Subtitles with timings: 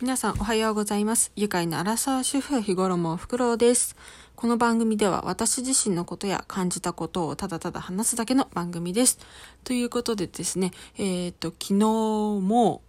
[0.00, 1.30] 皆さんおはようございます。
[1.36, 3.94] 愉快なアラサー主婦日頃もフクロウです。
[4.34, 9.20] この番組では私自身のことや感じたことをただただ話すだけの番組です。
[9.62, 12.82] ということでですね、えっ、と、昨日も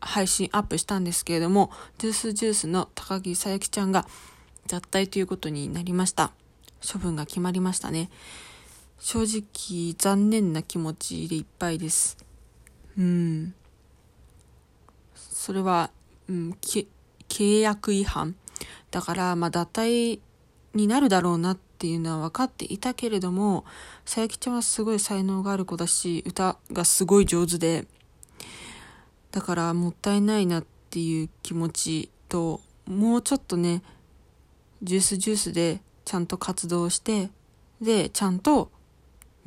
[0.00, 4.06] 配信アップしたんですけれども、ジュースジュースの高木さゆきちゃんが
[4.66, 6.32] 脱退ということになりました。
[6.90, 8.08] 処分が決まりましたね。
[8.98, 12.16] 正直残念な気持ちでいっぱいです。
[12.96, 13.54] うん。
[15.14, 15.90] それは、
[16.28, 18.34] うん、契約違反。
[18.90, 20.20] だから、まあ、脱退
[20.74, 23.64] になるだろうなっていうのは分かっていたけれども、
[24.04, 27.86] さゆきちゃんはすごい才能がある子だし、歌がすごい上手で、
[29.30, 33.82] だからもったいないなっていう気持ちと、もうちょっとね、
[34.82, 37.30] ジュースジュースでちゃんと活動して、
[37.80, 38.70] で、ちゃんと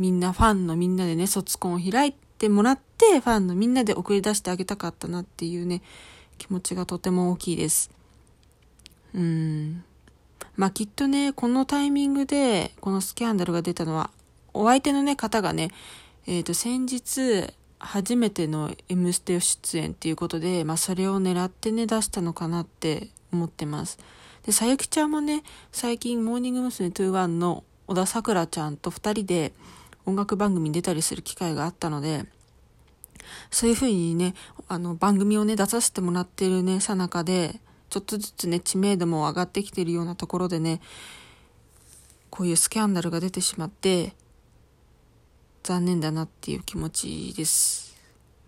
[0.01, 5.83] みんな、ファンのみんなでね、卒コンを開いてもらって、ファンのみんなで送り出してあげたかったなっていうね、
[6.37, 7.91] 気持ちがとても大きいです。
[9.13, 9.83] うん。
[10.55, 14.09] まあきっとね、このタイミングで、このスキャンダルが出たのは、
[14.53, 15.69] お相手のね、方がね、
[16.27, 23.97] えっ、と、先日、初めての M ステ出演っていうことで、まあそれを狙ってね、出したのかなって思ってます。
[24.45, 26.89] で、さゆきちゃんもね、最近、モーニング娘。
[26.89, 29.53] 21の小田さくらちゃんと二人で
[30.05, 32.25] 音楽番組に出たりする機会があったので、
[33.49, 34.33] そういうふうにね、
[34.67, 40.81] あの、番組をね、出させてもらってるね、さなかで、ちょっとずつね、知名度も上がってきてるようなところでね、
[42.29, 44.15] こういうスキャンダルが出てしまって、
[45.63, 47.95] 残念だなっていう気持ちです。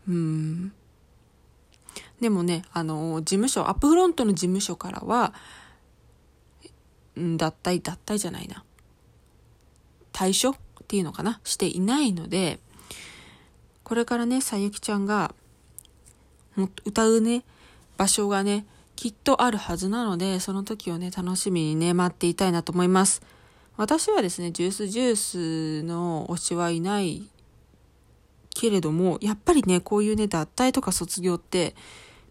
[0.07, 0.73] うん。
[2.21, 5.33] でもね、あの、事務所、アップフロントの事務所からは、
[7.15, 8.63] 脱退、脱退じゃないな。
[10.13, 10.55] 退所っ
[10.87, 11.41] ていうのかな？
[11.43, 12.59] していないので、
[13.83, 15.33] これからね、さゆきちゃんが、
[16.85, 17.43] 歌うね、
[17.97, 23.21] 場所がね、きっとあるはずなので、その時をね、楽しみにね、待っていたいなと思います。
[23.75, 27.29] 私はですね、ジュースジュースの推しはいない
[28.53, 31.75] けれども、やっぱりね、こういうね、脱退とか卒業って、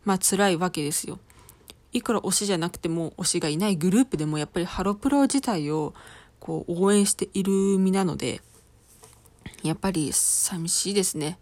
[0.05, 1.19] まあ辛いわけですよ。
[1.93, 5.93] いくら推しじゃなくても推しがいないグループでもやっぱりハロプロ自体を
[6.41, 8.41] こう応援している身なので、
[9.63, 11.39] やっぱり寂しいですね。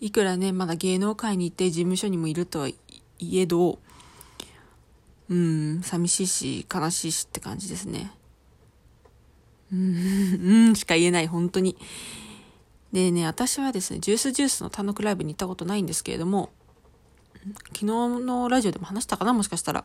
[0.00, 2.76] いくらね、まだ芸能界にいて事務所にもいるとはい
[3.38, 3.78] えど、
[5.28, 8.12] うん、寂しいし悲しいしって感じですね。
[9.72, 11.76] うん、うんしか言えない、本当に。
[12.92, 16.50] でね、私はですね、ジュースジュースの単独ライブに行ったことないんですけれども、
[17.68, 19.84] 昨日のラジオでも話したかなもしかしたら。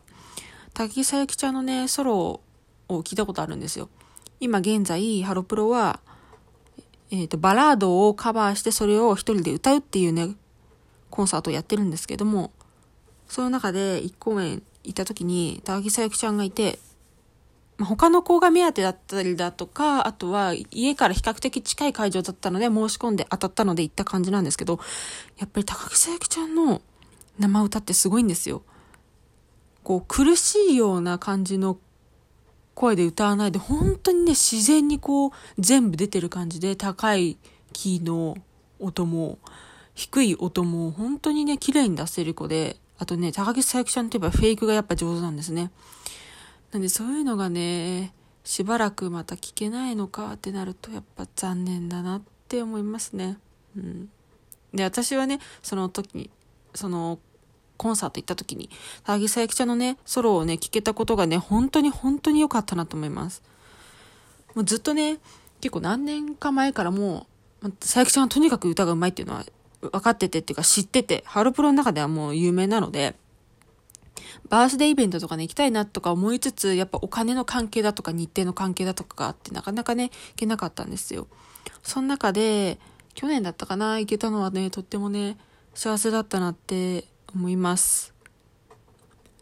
[0.73, 2.41] 滝さゆきちゃんのね、ソロ
[2.88, 3.89] を聞いたことあるんですよ。
[4.39, 5.99] 今現在、ハロプロは、
[7.11, 10.35] えっ、と、バラードをカバーしてそれを一人で歌うっていうね、
[11.09, 12.51] コンサートをやってるんですけども、
[13.27, 16.79] その中で一公演行った時に、高木さゆきちゃんがいて、
[17.77, 24.79] まあ、他の子が目当てだったりだとか、あとは家から比較的近い会場だったので申し込んで当たったので行った感じなんですけど、
[25.38, 26.81] やっぱり高木さゆきちゃんの
[27.39, 28.61] 生歌ってすごいんですよ。
[29.83, 31.78] こう苦しいような感じの
[32.81, 37.38] 声で歌わないで、本当にね、自然にこう全部出てる感じで、高い
[37.74, 38.36] キーの
[38.80, 39.38] 音も、
[39.94, 45.70] 低い音も本当にね、綺麗に出せる子で、あとね、高木さゆきちゃんといえばフェイクがやっぱ上手なんですね。
[46.72, 53.38] なんでそういうのがね、しばらくまた聞けないのかってなると、やっぱ残念だなって思いますね。
[53.78, 54.09] うん。
[54.74, 56.31] で、私はね、その時に、
[56.74, 57.20] その、
[57.81, 58.69] コンサート行った時に、
[59.03, 63.42] 高木さゆきちゃんのね、ソロをね、聴けたことがね、本当に本当に良かったなと思います。
[64.53, 65.18] もうずっとね、
[65.62, 67.25] 結構何年か前からも
[67.64, 69.46] う、さゆきちゃんはとにかく歌が上手いっていうのは
[69.81, 73.16] 分かっててっていうか知ってて、ハロプロの中ではもう有名なので、
[74.47, 81.25] バースデーイベントとかね、行きたいなとか思いつつ、やっぱお金の関係だとか日程の関係だとかがあって、なかなかね、行けなかったんですよ。
[81.81, 82.78] その中で、
[83.16, 85.38] 去年だったかな、行けたのはね、とってもね、
[85.74, 87.06] 幸せだったなって
[87.36, 88.14] 思います。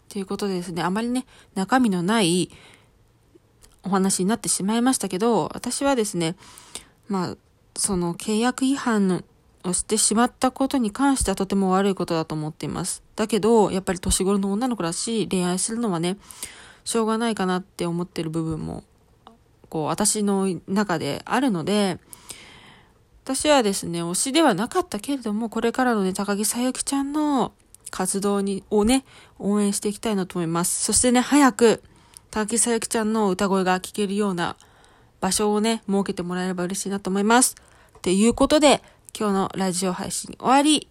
[0.09, 1.25] ということでですね、あまりね、
[1.55, 2.49] 中身のない
[3.83, 6.35] お話になってしまいましたけど、私はですね、
[7.07, 7.37] まあ、
[7.75, 9.21] その契約違反の
[9.63, 13.03] をしてしまったことに関してはとても悪いことだと思っています。
[13.15, 16.17] だけど、やっぱり年頃の女の子だしい、恋愛するのはね、
[16.83, 18.83] しょうがないかなって思ってる部分も、
[19.69, 21.99] こう、私の中であるので、
[23.25, 27.53] 私はですね、推しではなかったけれども、これからのね、高木さゆきちゃんの
[27.89, 29.05] 活動に、をね、
[29.37, 30.83] 応援していきたいなと思います。
[30.83, 31.83] そしてね、早く、
[32.31, 34.55] 高木さゆきちゃんの歌声が聴けるような
[35.21, 37.55] 場所をね、設けてもらえれば嬉しいなと思います。
[38.01, 38.83] ということで、
[39.17, 40.88] 今日のラジオ配信終わり。